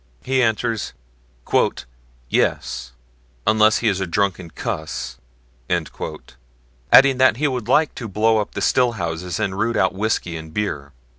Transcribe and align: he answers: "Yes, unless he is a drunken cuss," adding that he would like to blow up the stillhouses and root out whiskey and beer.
he 0.23 0.41
answers: 0.41 0.93
"Yes, 2.27 2.93
unless 3.45 3.77
he 3.77 3.87
is 3.87 3.99
a 4.01 4.07
drunken 4.07 4.49
cuss," 4.49 5.19
adding 5.69 7.17
that 7.19 7.37
he 7.37 7.47
would 7.47 7.67
like 7.67 7.93
to 7.93 8.07
blow 8.07 8.39
up 8.39 8.55
the 8.55 8.61
stillhouses 8.61 9.39
and 9.39 9.59
root 9.59 9.77
out 9.77 9.93
whiskey 9.93 10.35
and 10.37 10.55
beer. 10.55 10.91